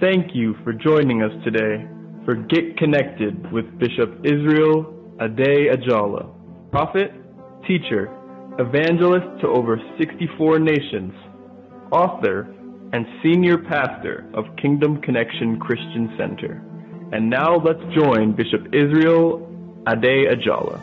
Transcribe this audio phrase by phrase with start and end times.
[0.00, 1.84] Thank you for joining us today
[2.24, 6.30] for Get Connected with Bishop Israel Ade Ajala,
[6.70, 7.10] prophet,
[7.66, 8.06] teacher,
[8.60, 11.12] evangelist to over 64 nations,
[11.90, 12.42] author,
[12.92, 16.62] and senior pastor of Kingdom Connection Christian Center.
[17.10, 19.50] And now let's join Bishop Israel
[19.88, 20.80] Ade Ajala.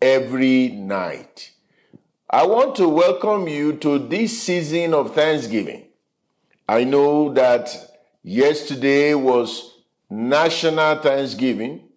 [0.00, 1.52] every night.
[2.28, 5.86] I want to welcome you to this season of Thanksgiving.
[6.68, 7.74] I know that
[8.22, 9.78] yesterday was
[10.10, 11.89] National Thanksgiving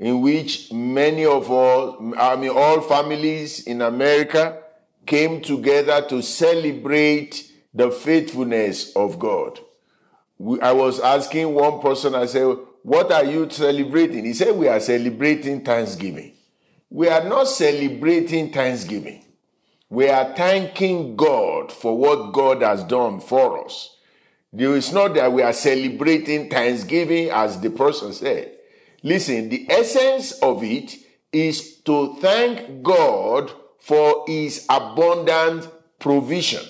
[0.00, 4.62] in which many of all, I mean, all families in America
[5.04, 9.60] came together to celebrate the faithfulness of God.
[10.38, 14.24] We, I was asking one person, I said, What are you celebrating?
[14.24, 16.32] He said, We are celebrating Thanksgiving.
[16.88, 19.26] We are not celebrating Thanksgiving.
[19.90, 23.98] We are thanking God for what God has done for us.
[24.52, 28.56] It's not that we are celebrating Thanksgiving, as the person said.
[29.02, 30.96] Listen, the essence of it
[31.32, 35.68] is to thank God for his abundant
[35.98, 36.64] provision.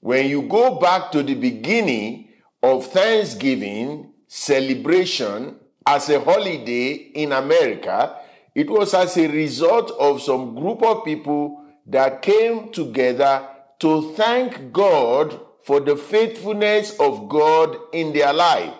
[0.00, 2.28] When you go back to the beginning
[2.62, 8.18] of Thanksgiving celebration as a holiday in America,
[8.54, 13.48] it was as a result of some group of people that came together
[13.80, 18.74] to thank God for the faithfulness of God in their life.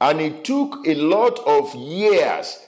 [0.00, 2.58] And it took a lot of years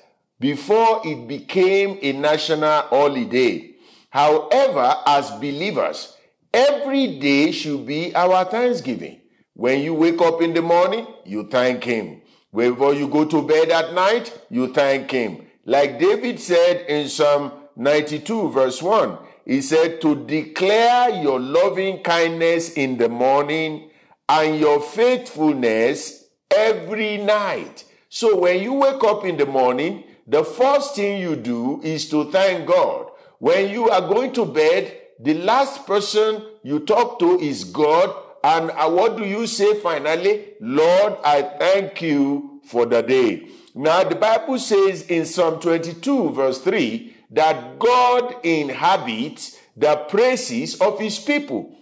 [0.41, 3.75] before it became a national holiday.
[4.11, 6.17] However, as believers,
[6.53, 9.21] every day should be our Thanksgiving.
[9.55, 12.23] When you wake up in the morning, you thank Him.
[12.55, 15.47] Before you go to bed at night, you thank Him.
[15.67, 22.71] Like David said in Psalm 92, verse 1, he said, To declare your loving kindness
[22.73, 23.91] in the morning
[24.29, 27.85] and your faithfulness every night.
[28.09, 32.31] So when you wake up in the morning, the first thing you do is to
[32.31, 33.11] thank God.
[33.39, 38.15] When you are going to bed, the last person you talk to is God.
[38.43, 40.55] And uh, what do you say finally?
[40.61, 43.49] Lord, I thank you for the day.
[43.75, 50.99] Now, the Bible says in Psalm 22, verse 3, that God inhabits the praises of
[50.99, 51.78] his people.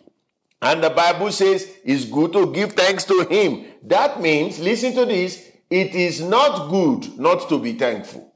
[0.63, 3.67] And the Bible says it's good to give thanks to him.
[3.83, 8.33] That means, listen to this, it is not good not to be thankful.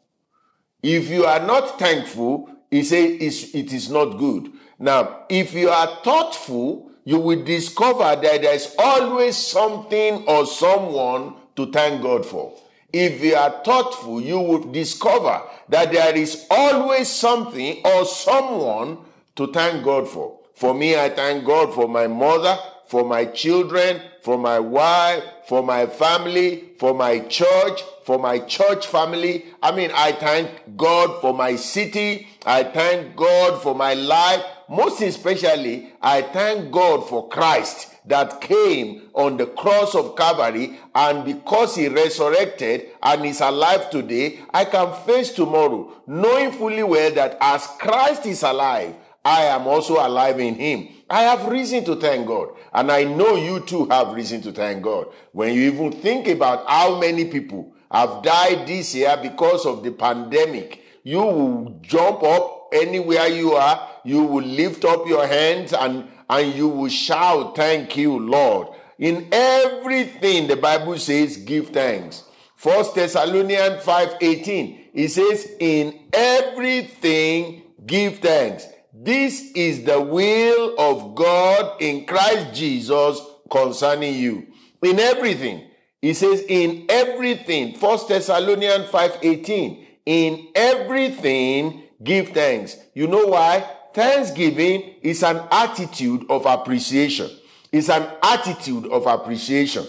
[0.83, 4.53] If you are not thankful, he says it is not good.
[4.79, 11.71] Now, if you are thoughtful, you will discover that there's always something or someone to
[11.71, 12.57] thank God for.
[12.93, 18.99] If you are thoughtful, you will discover that there is always something or someone
[19.37, 20.40] to thank God for.
[20.61, 25.63] For me, I thank God for my mother, for my children, for my wife, for
[25.63, 29.47] my family, for my church, for my church family.
[29.63, 32.29] I mean, I thank God for my city.
[32.45, 39.09] I thank God for my life, most especially, I thank God for Christ that came
[39.15, 44.93] on the cross of Calvary, and because he resurrected and is alive today, I can
[45.07, 48.95] face tomorrow, knowing fully well that as Christ is alive,
[49.25, 50.89] I am also alive in him.
[51.09, 52.51] I have reason to thank God.
[52.73, 55.09] And I know you too have reason to thank God.
[55.33, 59.91] When you even think about how many people have died this year because of the
[59.93, 66.09] pandemic, you will jump up anywhere you are, you will lift up your hands and,
[66.29, 68.69] and you will shout, Thank you, Lord.
[68.99, 72.25] In everything, the Bible says, give thanks.
[72.61, 74.91] First Thessalonians 5:18.
[74.93, 78.67] It says, In everything give thanks.
[79.03, 83.19] This is the will of God in Christ Jesus
[83.51, 84.47] concerning you.
[84.83, 85.71] In everything.
[86.03, 87.77] He says, in everything.
[87.77, 89.87] First Thessalonians 5:18.
[90.05, 92.77] In everything give thanks.
[92.93, 93.65] You know why?
[93.95, 97.31] Thanksgiving is an attitude of appreciation.
[97.73, 99.87] It's an attitude of appreciation.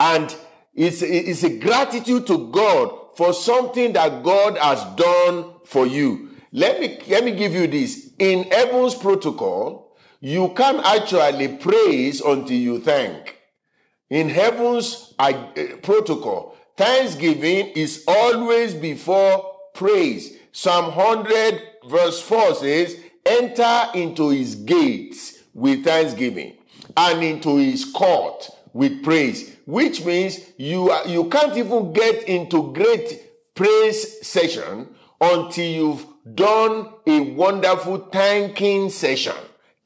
[0.00, 0.34] And
[0.74, 6.25] it's, it's a gratitude to God for something that God has done for you.
[6.52, 8.12] Let me, let me give you this.
[8.18, 13.38] In heaven's protocol, you can actually praise until you thank.
[14.08, 15.32] In heaven's uh,
[15.82, 20.36] protocol, thanksgiving is always before praise.
[20.52, 26.56] Psalm 100 verse 4 says, enter into his gates with thanksgiving
[26.96, 33.54] and into his court with praise, which means you, you can't even get into great
[33.54, 34.88] praise session
[35.20, 39.34] until you've done a wonderful thanking session,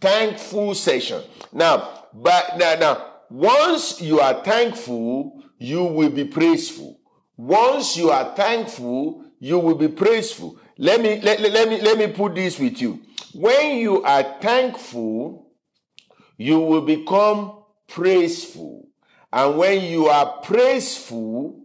[0.01, 1.23] thankful session.
[1.53, 6.99] Now, but now, now, once you are thankful, you will be praiseful.
[7.37, 10.59] Once you are thankful, you will be praiseful.
[10.79, 13.01] Let me let, let, me let me put this with you.
[13.35, 15.51] When you are thankful,
[16.37, 18.89] you will become praiseful.
[19.33, 21.61] And when you are praiseful,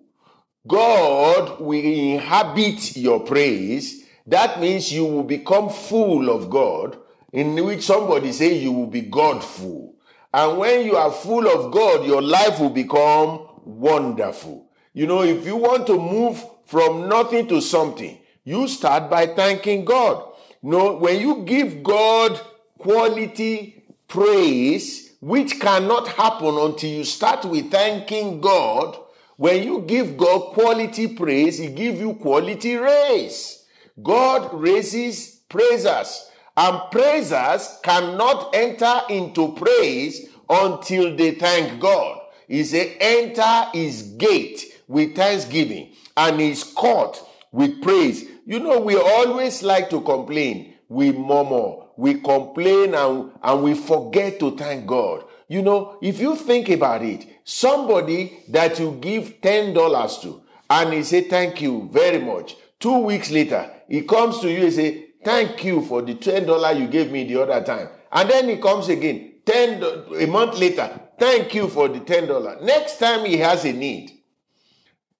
[0.68, 6.98] God will inhabit your praise that means you will become full of God,
[7.32, 9.96] in which somebody say you will be Godful.
[10.34, 14.70] And when you are full of God, your life will become wonderful.
[14.94, 19.86] You know, if you want to move from nothing to something, you start by thanking
[19.86, 20.24] God.
[20.64, 22.40] You know, when you give God
[22.78, 28.98] quality praise, which cannot happen until you start with thanking God,
[29.38, 33.55] when you give God quality praise, He give you quality raise.
[34.02, 42.20] God raises praisers, and praisers cannot enter into praise until they thank God.
[42.48, 47.22] He said, enter his gate with thanksgiving and his court
[47.52, 48.26] with praise.
[48.46, 50.76] You know, we always like to complain.
[50.88, 55.24] We murmur, we complain, and, and we forget to thank God.
[55.48, 61.04] You know, if you think about it, somebody that you give $10 to, and he
[61.04, 62.56] say, thank you very much.
[62.80, 66.88] Two weeks later, he comes to you and say, thank you for the $10 you
[66.88, 67.90] gave me the other time.
[68.12, 69.84] And then he comes again, 10
[70.22, 72.62] a month later, thank you for the $10.
[72.64, 74.12] Next time he has a need,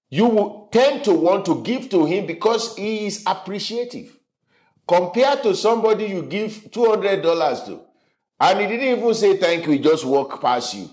[0.10, 4.18] you will tend to want to give to him because he is appreciative.
[4.88, 7.82] Compared to somebody you give $200 to,
[8.40, 10.90] and he didn't even say thank you, he just walked past you.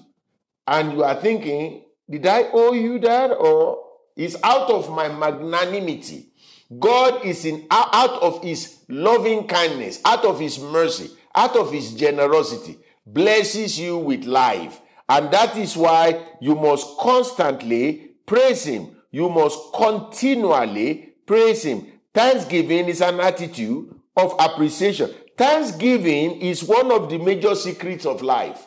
[0.66, 3.32] And you are thinking, did I owe you that?
[3.32, 3.84] Or
[4.16, 6.31] is out of my magnanimity
[6.78, 11.94] God is in out of his loving kindness, out of his mercy, out of his
[11.94, 14.80] generosity, blesses you with life.
[15.08, 18.96] And that is why you must constantly praise him.
[19.10, 21.86] You must continually praise him.
[22.14, 25.10] Thanksgiving is an attitude of appreciation.
[25.36, 28.66] Thanksgiving is one of the major secrets of life.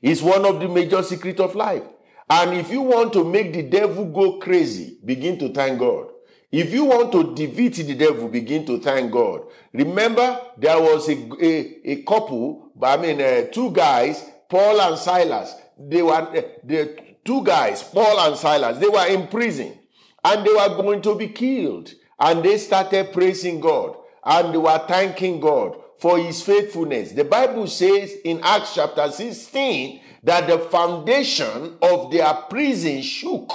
[0.00, 1.84] It's one of the major secrets of life.
[2.28, 6.11] And if you want to make the devil go crazy, begin to thank God.
[6.52, 9.46] If you want to defeat the devil, begin to thank God.
[9.72, 15.54] Remember, there was a, a, a couple, I mean, uh, two guys, Paul and Silas.
[15.78, 18.76] They were uh, the two guys, Paul and Silas.
[18.76, 19.78] They were in prison
[20.22, 21.94] and they were going to be killed.
[22.20, 27.12] And they started praising God and they were thanking God for his faithfulness.
[27.12, 33.50] The Bible says in Acts chapter 16 that the foundation of their prison shook.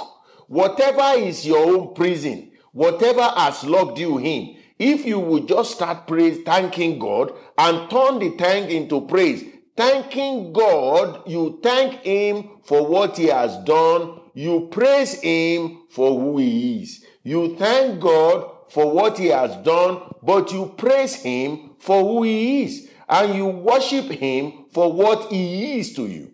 [0.48, 6.06] Whatever is your own prison, whatever has locked you in, if you would just start
[6.06, 9.44] praise, thanking God and turn the thank into praise,
[9.76, 16.38] thanking God, you thank Him for what He has done, you praise Him for who
[16.38, 17.04] He is.
[17.24, 22.62] You thank God for what He has done, but you praise Him for who He
[22.62, 22.88] is.
[23.08, 26.32] and you worship him for what he is to you,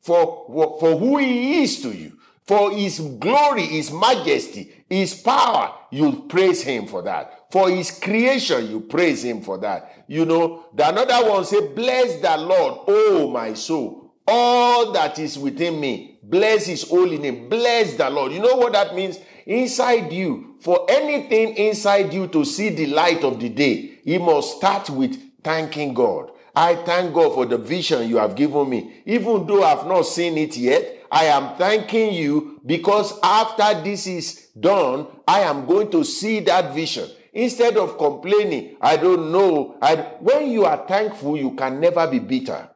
[0.00, 2.17] for, for who he is to you,
[2.48, 5.74] for his glory, his majesty, his power.
[5.90, 7.52] You praise him for that.
[7.52, 10.04] For his creation, you praise him for that.
[10.08, 15.38] You know, the another one say, Bless the Lord, oh my soul, all that is
[15.38, 16.20] within me.
[16.22, 17.50] Bless his holy name.
[17.50, 18.32] Bless the Lord.
[18.32, 19.18] You know what that means?
[19.44, 24.56] Inside you, for anything inside you to see the light of the day, he must
[24.56, 26.30] start with thanking God.
[26.56, 29.02] I thank God for the vision you have given me.
[29.04, 34.48] Even though I've not seen it yet, I am thanking you because after this is
[34.58, 37.08] done, I am going to see that vision.
[37.32, 39.78] Instead of complaining, I don't know.
[39.80, 42.68] I, when you are thankful, you can never be bitter.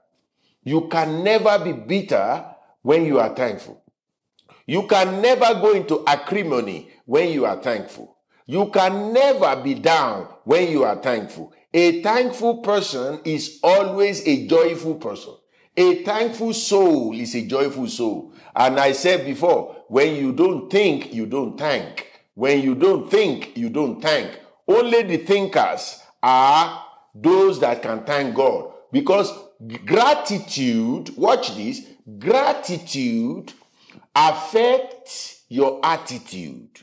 [0.62, 2.44] You can never be bitter
[2.82, 3.82] when you are thankful.
[4.66, 8.16] You can never go into acrimony when you are thankful.
[8.46, 11.52] You can never be down when you are thankful.
[11.74, 15.34] A thankful person is always a joyful person.
[15.76, 18.34] A thankful soul is a joyful soul.
[18.54, 22.08] And I said before, when you don't think, you don't thank.
[22.34, 24.38] When you don't think, you don't thank.
[24.68, 28.72] Only the thinkers are those that can thank God.
[28.90, 29.32] Because
[29.84, 31.80] gratitude, watch this,
[32.18, 33.52] gratitude
[34.14, 36.80] affects your attitude.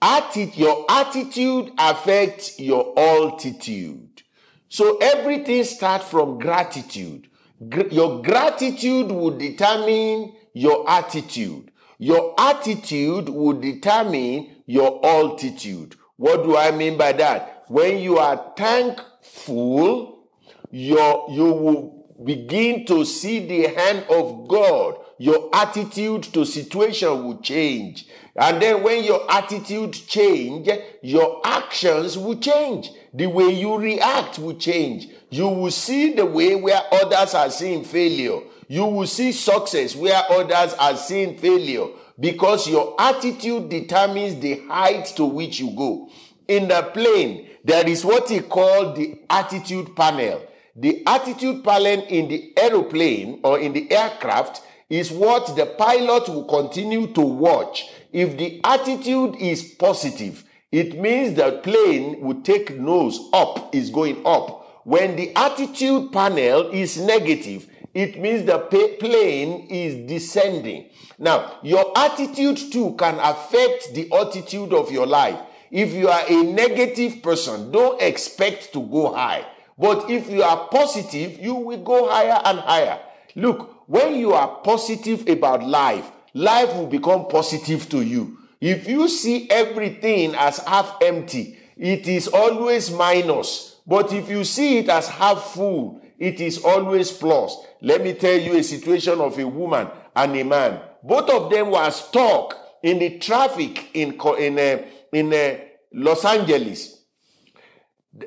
[0.00, 4.22] Atti- your attitude affects your altitude.
[4.68, 7.29] So everything starts from gratitude.
[7.60, 11.70] Your gratitude will determine your attitude.
[11.98, 15.96] Your attitude will determine your altitude.
[16.16, 17.64] What do I mean by that?
[17.68, 20.26] When you are thankful,
[20.70, 24.96] your, you will begin to see the hand of God.
[25.18, 28.06] Your attitude to situation will change.
[28.34, 30.70] And then when your attitude change,
[31.02, 32.90] your actions will change.
[33.12, 35.08] The way you react will change.
[35.30, 38.40] You will see the way where others are seeing failure.
[38.68, 41.86] You will see success where others are seeing failure
[42.18, 46.08] because your attitude determines the height to which you go.
[46.46, 50.42] In the plane, there is what he called the attitude panel.
[50.76, 56.44] The attitude panel in the aeroplane or in the aircraft is what the pilot will
[56.44, 57.88] continue to watch.
[58.12, 64.24] If the attitude is positive, it means the plane will take nose up, is going
[64.24, 64.82] up.
[64.84, 70.90] When the attitude panel is negative, it means the plane is descending.
[71.18, 75.38] Now, your attitude too can affect the altitude of your life.
[75.70, 79.44] If you are a negative person, don't expect to go high.
[79.76, 83.00] But if you are positive, you will go higher and higher.
[83.34, 88.39] Look, when you are positive about life, life will become positive to you.
[88.60, 93.80] If you see everything as half empty, it is always minus.
[93.86, 97.56] But if you see it as half full, it is always plus.
[97.80, 100.80] Let me tell you a situation of a woman and a man.
[101.02, 105.58] Both of them were stuck in the traffic in in uh, in uh,
[105.94, 107.02] Los Angeles.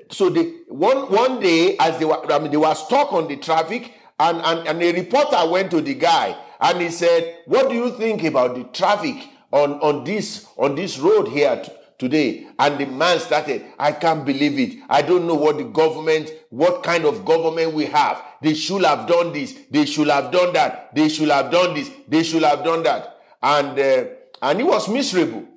[0.09, 3.37] So they one one day, as they were, I mean, they were stuck on the
[3.37, 7.75] traffic, and, and, and a reporter went to the guy and he said, What do
[7.75, 9.15] you think about the traffic
[9.53, 12.47] on, on this on this road here t- today?
[12.57, 14.83] And the man started, I can't believe it.
[14.89, 18.21] I don't know what the government, what kind of government we have.
[18.41, 19.55] They should have done this.
[19.69, 20.93] They should have done that.
[20.95, 21.89] They should have done this.
[22.07, 23.19] They should have done that.
[23.41, 24.05] And uh,
[24.41, 25.47] and he was miserable.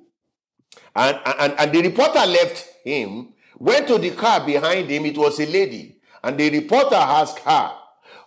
[0.95, 5.05] And, and, and the reporter left him, went to the car behind him.
[5.05, 5.99] It was a lady.
[6.23, 7.71] And the reporter asked her,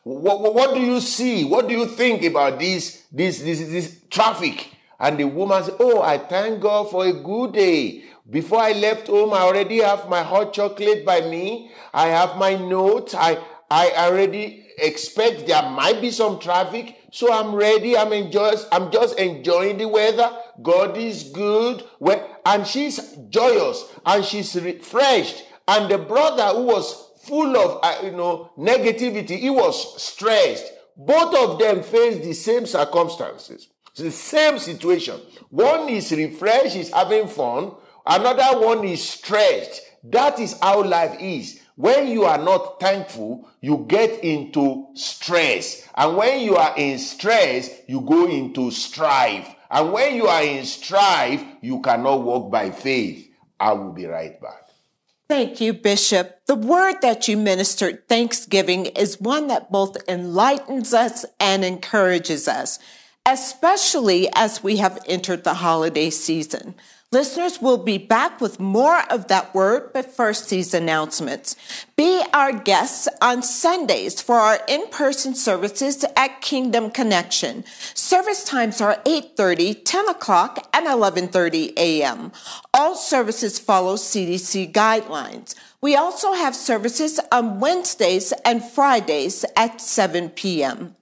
[0.04, 1.44] what, what do you see?
[1.44, 4.70] What do you think about this, this, this, this traffic?
[5.00, 8.04] And the woman said, Oh, I thank God for a good day.
[8.28, 11.72] Before I left home, I already have my hot chocolate by me.
[11.92, 13.14] I have my notes.
[13.14, 16.96] I, I already expect there might be some traffic.
[17.10, 17.96] So I'm ready.
[17.96, 20.30] I'm enjoying, I'm just enjoying the weather.
[20.62, 21.82] God is good.
[22.46, 25.44] And she's joyous and she's refreshed.
[25.66, 31.34] And the brother who was full of uh, you know negativity he was stressed both
[31.34, 35.20] of them faced the same circumstances the same situation.
[35.50, 37.72] One is refreshed is having fun.
[38.06, 39.82] Another one is stressed.
[40.04, 41.60] That is how life is.
[41.76, 45.88] When you are not thankful you get into stress.
[45.94, 49.48] And when you are in stress you go into strife.
[49.70, 53.28] And when you are in strife you cannot walk by faith.
[53.58, 54.70] I will be right back.
[55.28, 56.40] Thank you, Bishop.
[56.46, 62.80] The word that you ministered, Thanksgiving, is one that both enlightens us and encourages us.
[63.26, 66.74] Especially as we have entered the holiday season.
[67.12, 71.56] Listeners will be back with more of that word, but first these announcements.
[71.96, 77.64] Be our guests on Sundays for our in-person services at Kingdom Connection.
[77.94, 82.30] Service times are 8.30, 10 o'clock, and 11.30 a.m.
[82.72, 85.56] All services follow CDC guidelines.
[85.80, 90.94] We also have services on Wednesdays and Fridays at 7 p.m.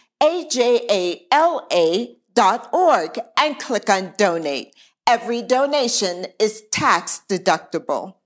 [2.34, 4.76] dot org and click on donate.
[5.08, 8.19] Every donation is tax deductible.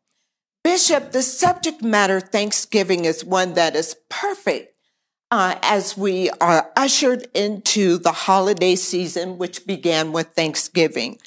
[0.65, 4.75] Bishop, the subject matter Thanksgiving is one that is perfect
[5.31, 11.19] uh, as we are ushered into the holiday season, which began with Thanksgiving.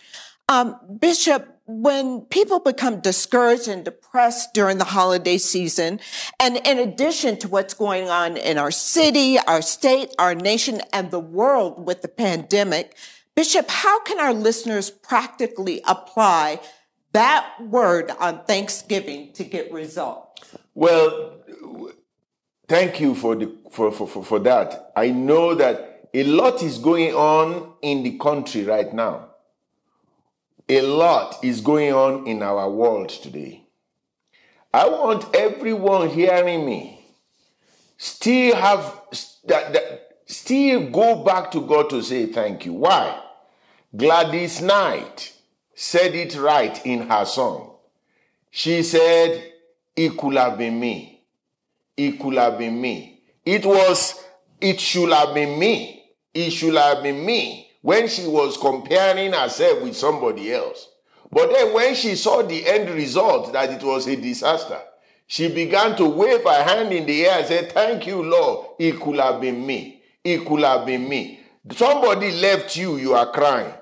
[0.49, 5.99] Um, Bishop, when people become discouraged and depressed during the holiday season,
[6.39, 11.11] and in addition to what's going on in our city, our state, our nation, and
[11.11, 12.95] the world with the pandemic,
[13.35, 16.59] Bishop, how can our listeners practically apply
[17.17, 20.55] that word on Thanksgiving to get results?
[20.75, 21.33] Well,
[22.67, 24.91] thank you for, the, for, for, for, for that.
[24.95, 29.29] I know that a lot is going on in the country right now.
[30.69, 33.63] A lot is going on in our world today.
[34.71, 37.03] I want everyone hearing me
[37.97, 39.01] still have
[39.47, 42.73] that, that still go back to God to say thank you.
[42.73, 43.23] Why?
[43.95, 45.33] Gladys Knight
[45.79, 47.75] said it right in her song.
[48.49, 49.53] She said,
[49.95, 51.21] It could have been me.
[51.95, 53.21] It could have been me.
[53.45, 54.19] It was,
[54.59, 56.03] it should have been me.
[56.33, 60.89] It should have been me when she was comparing herself with somebody else.
[61.31, 64.79] But then when she saw the end result that it was a disaster,
[65.27, 68.69] she began to wave her hand in the air and say, Thank you, Lord.
[68.79, 70.01] It could have been me.
[70.23, 71.39] It could have been me.
[71.71, 73.73] Somebody left you, you are crying.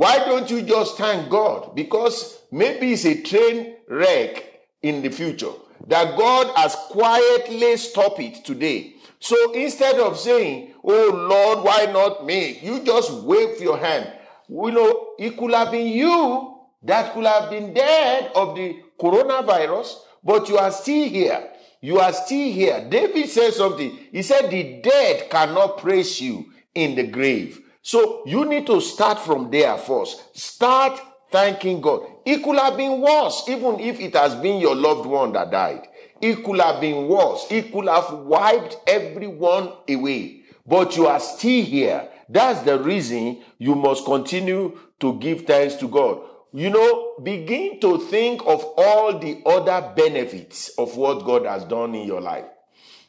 [0.00, 1.74] Why don't you just thank God?
[1.74, 5.52] Because maybe it's a train wreck in the future
[5.88, 8.94] that God has quietly stopped it today.
[9.18, 12.60] So instead of saying, Oh Lord, why not me?
[12.62, 14.10] You just wave your hand.
[14.48, 19.96] You know, it could have been you that could have been dead of the coronavirus,
[20.24, 21.46] but you are still here.
[21.82, 22.86] You are still here.
[22.88, 23.98] David said something.
[24.10, 27.60] He said, The dead cannot praise you in the grave.
[27.82, 30.36] So you need to start from there first.
[30.38, 32.02] Start thanking God.
[32.24, 35.86] It could have been worse, even if it has been your loved one that died.
[36.20, 37.46] It could have been worse.
[37.50, 40.42] It could have wiped everyone away.
[40.66, 42.08] But you are still here.
[42.28, 46.20] That's the reason you must continue to give thanks to God.
[46.52, 51.94] You know, begin to think of all the other benefits of what God has done
[51.94, 52.44] in your life.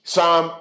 [0.04, 0.52] Psalm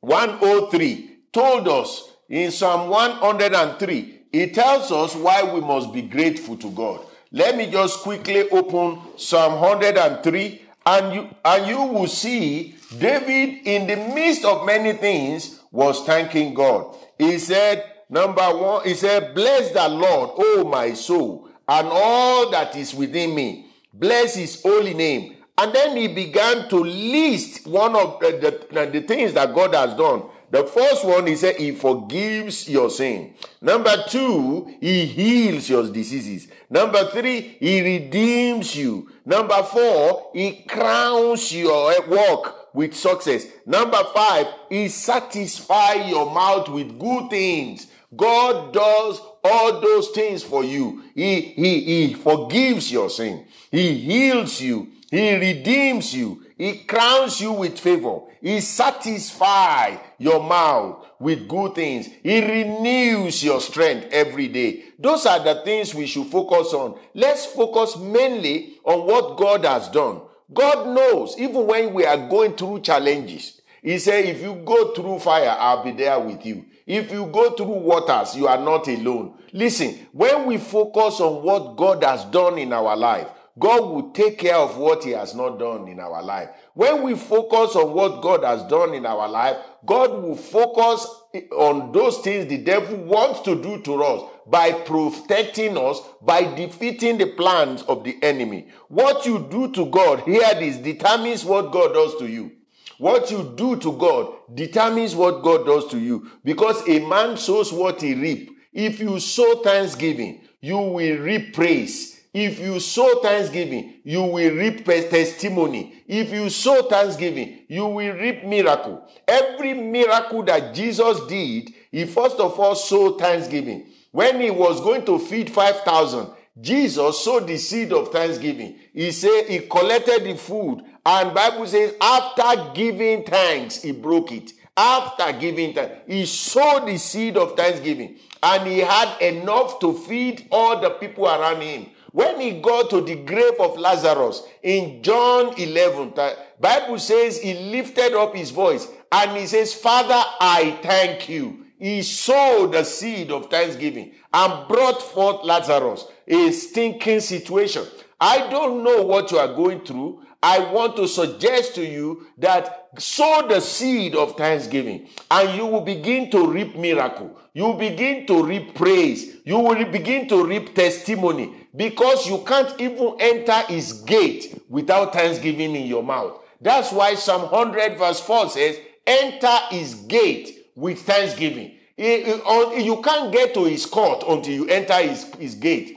[0.00, 6.70] 103 told us in Psalm 103, it tells us why we must be grateful to
[6.70, 7.04] God.
[7.32, 13.86] Let me just quickly open Psalm 103 and you, and you will see David in
[13.86, 16.96] the midst of many things was thanking God.
[17.18, 22.76] He said, number one, he said, bless the Lord, O my soul, and all that
[22.76, 23.66] is within me.
[23.92, 25.36] Bless his holy name.
[25.58, 29.94] And then he began to list one of the, the, the things that God has
[29.94, 30.22] done.
[30.50, 33.34] The first one, he said, he forgives your sin.
[33.60, 36.48] Number two, he heals your diseases.
[36.68, 39.10] Number three, he redeems you.
[39.24, 43.46] Number four, he crowns your work with success.
[43.64, 47.86] Number five, he satisfies your mouth with good things.
[48.16, 51.04] God does all those things for you.
[51.14, 53.46] He, he, he forgives your sin.
[53.70, 54.88] He heals you.
[55.10, 56.44] He redeems you.
[56.58, 58.20] He crowns you with favor.
[58.40, 62.08] He satisfies your mouth with good things.
[62.22, 64.84] He renews your strength every day.
[64.98, 66.98] Those are the things we should focus on.
[67.14, 70.22] Let's focus mainly on what God has done.
[70.52, 75.20] God knows, even when we are going through challenges, He said, If you go through
[75.20, 76.64] fire, I'll be there with you.
[76.86, 79.34] If you go through waters, you are not alone.
[79.52, 84.38] Listen, when we focus on what God has done in our life, God will take
[84.38, 86.50] care of what He has not done in our life.
[86.74, 91.06] When we focus on what God has done in our life, God will focus
[91.52, 97.18] on those things the devil wants to do to us by protecting us, by defeating
[97.18, 98.68] the plans of the enemy.
[98.88, 102.52] What you do to God, hear this, determines what God does to you.
[102.98, 106.30] What you do to God determines what God does to you.
[106.44, 108.50] Because a man sows what he reap.
[108.72, 112.09] If you sow thanksgiving, you will reap praise.
[112.32, 116.04] If you sow thanksgiving, you will reap testimony.
[116.06, 119.08] If you sow thanksgiving, you will reap miracle.
[119.26, 123.90] Every miracle that Jesus did, he first of all sowed thanksgiving.
[124.12, 128.78] When he was going to feed 5,000, Jesus sowed the seed of thanksgiving.
[128.92, 134.52] He said he collected the food and Bible says after giving thanks, he broke it.
[134.76, 140.48] After giving thanks, he sowed the seed of thanksgiving and he had enough to feed
[140.50, 141.86] all the people around him.
[142.12, 146.14] When he got to the grave of Lazarus in John 11,
[146.60, 151.66] Bible says he lifted up his voice and he says, Father, I thank you.
[151.78, 157.84] He sowed the seed of thanksgiving and brought forth Lazarus, a stinking situation.
[158.20, 160.22] I don't know what you are going through.
[160.42, 165.82] I want to suggest to you that sow the seed of thanksgiving and you will
[165.82, 167.38] begin to reap miracle.
[167.52, 169.36] You will begin to reap praise.
[169.44, 175.76] You will begin to reap testimony because you can't even enter his gate without thanksgiving
[175.76, 176.42] in your mouth.
[176.60, 181.76] That's why Psalm 100 verse 4 says, enter his gate with thanksgiving.
[181.96, 185.96] You can't get to his court until you enter his, his gate.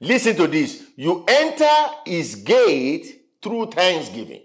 [0.00, 0.82] Listen to this.
[0.96, 4.42] You enter his gate through thanksgiving.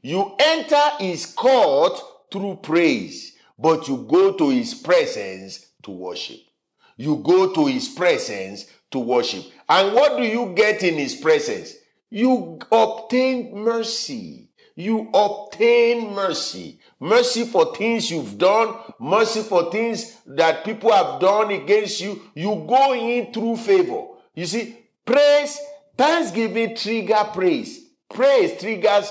[0.00, 2.00] You enter his court
[2.32, 6.40] through praise, but you go to his presence to worship.
[6.96, 9.44] You go to his presence to worship.
[9.68, 11.74] And what do you get in his presence?
[12.10, 14.48] You obtain mercy.
[14.74, 16.78] You obtain mercy.
[17.00, 22.22] Mercy for things you've done, mercy for things that people have done against you.
[22.34, 24.06] You go in through favor.
[24.34, 25.58] You see, praise,
[25.96, 27.86] thanksgiving trigger praise.
[28.08, 29.10] Praise triggers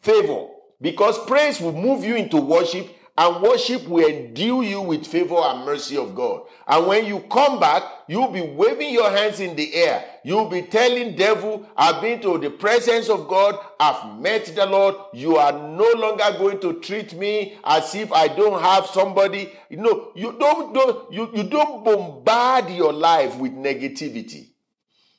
[0.00, 0.46] favor
[0.80, 2.88] because praise will move you into worship
[3.18, 6.42] and worship will endue you with favor and mercy of God.
[6.68, 10.04] And when you come back, you'll be waving your hands in the air.
[10.22, 13.58] You'll be telling devil, I've been to the presence of God.
[13.80, 14.94] I've met the Lord.
[15.12, 19.52] You are no longer going to treat me as if I don't have somebody.
[19.68, 24.50] Know, you don't, don't you, you don't bombard your life with negativity.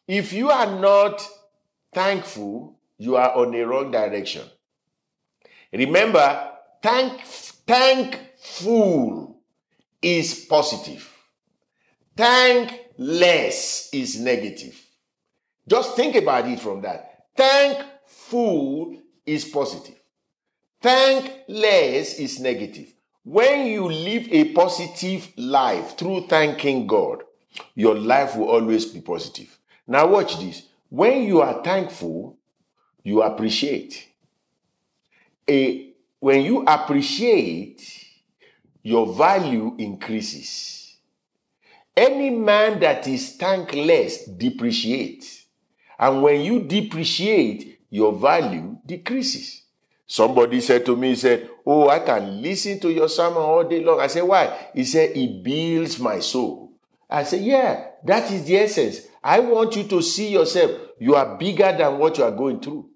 [0.08, 1.28] If you are not
[1.94, 4.48] thankful, you are on a wrong direction.
[5.74, 7.22] Remember, thank,
[7.70, 9.40] thankful
[10.02, 11.08] is positive.
[12.18, 14.76] Thankless is negative.
[15.68, 17.26] Just think about it from that.
[17.36, 20.02] Thankful is positive.
[20.82, 22.92] Thankless is negative.
[23.24, 27.22] When you live a positive life through thanking God,
[27.76, 29.60] your life will always be positive.
[29.86, 30.64] Now, watch this.
[30.90, 32.36] When you are thankful,
[33.04, 34.08] you appreciate.
[35.48, 35.89] A,
[36.20, 37.82] when you appreciate,
[38.84, 40.98] your value increases.
[41.96, 45.46] Any man that is thankless depreciates.
[45.98, 49.64] And when you depreciate, your value decreases.
[50.06, 53.84] Somebody said to me, he said, Oh, I can listen to your sermon all day
[53.84, 54.00] long.
[54.00, 54.70] I said, Why?
[54.74, 56.74] He said, It builds my soul.
[57.10, 59.02] I said, Yeah, that is the essence.
[59.24, 60.72] I want you to see yourself.
[61.00, 62.89] You are bigger than what you are going through.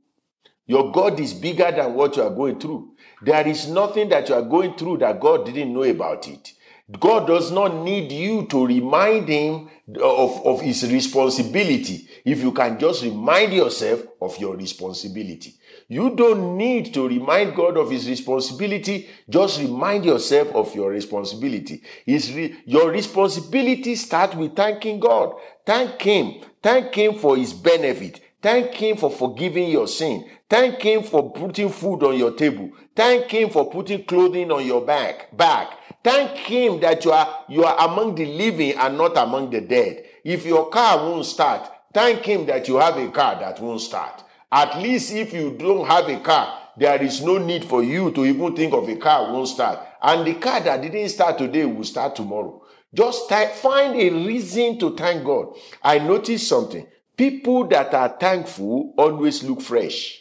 [0.66, 2.94] Your God is bigger than what you are going through.
[3.22, 6.54] There is nothing that you are going through that God didn't know about it.
[7.00, 9.70] God does not need you to remind him
[10.02, 15.56] of, of his responsibility if you can just remind yourself of your responsibility.
[15.88, 19.10] You don't need to remind God of his responsibility.
[19.30, 21.82] Just remind yourself of your responsibility.
[22.06, 25.36] His re- your responsibility starts with thanking God.
[25.66, 26.42] Thank him.
[26.62, 28.22] Thank him for his benefit.
[28.44, 30.30] Thank him for forgiving your sin.
[30.50, 32.72] Thank him for putting food on your table.
[32.94, 35.36] Thank him for putting clothing on your back.
[35.36, 35.72] Back.
[36.04, 40.04] Thank him that you are you are among the living and not among the dead.
[40.26, 44.22] If your car won't start, thank him that you have a car that won't start.
[44.52, 48.26] At least if you don't have a car, there is no need for you to
[48.26, 49.80] even think of a car won't start.
[50.02, 52.62] And the car that didn't start today will start tomorrow.
[52.94, 55.56] Just find a reason to thank God.
[55.82, 56.86] I noticed something.
[57.16, 60.20] People that are thankful always look fresh.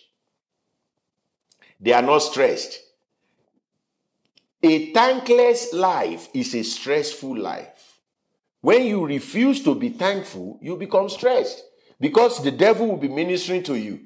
[1.80, 2.80] They are not stressed.
[4.62, 7.98] A thankless life is a stressful life.
[8.60, 11.64] When you refuse to be thankful, you become stressed
[11.98, 14.00] because the devil will be ministering to you.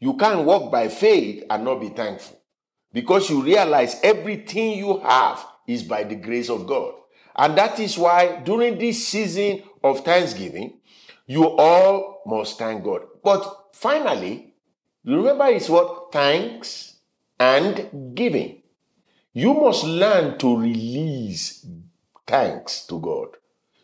[0.00, 2.40] You can't walk by faith and not be thankful
[2.92, 6.94] because you realize everything you have is by the grace of God.
[7.36, 10.80] And that is why during this season of Thanksgiving,
[11.26, 13.02] you all must thank God.
[13.22, 14.54] But finally,
[15.04, 16.12] remember it's what?
[16.12, 16.96] Thanks
[17.38, 18.62] and giving.
[19.32, 21.66] You must learn to release
[22.26, 23.28] thanks to God.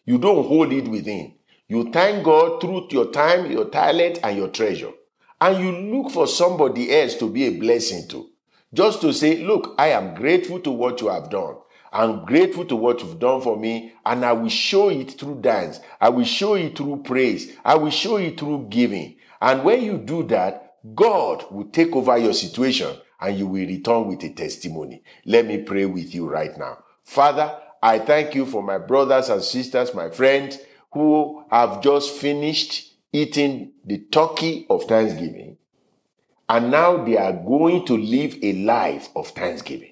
[0.05, 1.35] You don't hold it within.
[1.69, 4.93] You thank God through your time, your talent, and your treasure.
[5.41, 8.31] And you look for somebody else to be a blessing to.
[8.73, 11.57] Just to say, look, I am grateful to what you have done.
[11.93, 15.81] I'm grateful to what you've done for me, and I will show it through dance.
[16.01, 17.53] I will show it through praise.
[17.65, 19.17] I will show it through giving.
[19.41, 24.07] And when you do that, God will take over your situation and you will return
[24.07, 25.03] with a testimony.
[25.25, 26.79] Let me pray with you right now.
[27.05, 30.59] Father, I thank you for my brothers and sisters, my friends
[30.93, 35.57] who have just finished eating the turkey of Thanksgiving.
[36.49, 39.88] And now they are going to live a life of Thanksgiving.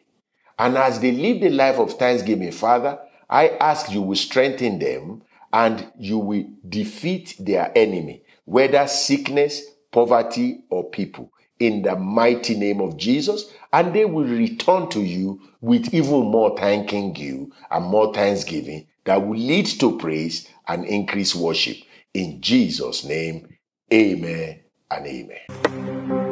[0.58, 5.22] And as they live the life of thanksgiving, Father, I ask you will strengthen them
[5.52, 12.80] and you will defeat their enemy, whether sickness, poverty, or people, in the mighty name
[12.80, 13.52] of Jesus.
[13.72, 19.26] And they will return to you with even more thanking you and more thanksgiving that
[19.26, 21.76] will lead to praise and increase worship.
[22.14, 23.48] In Jesus' name,
[23.92, 26.25] amen and amen.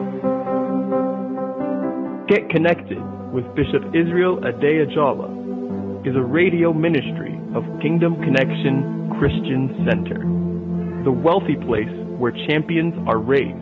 [2.27, 3.03] Get connected
[3.35, 10.25] with Bishop Israel Ade Ajala is a radio ministry of Kingdom Connection Christian Center,
[11.05, 13.53] the wealthy place where champions are raised.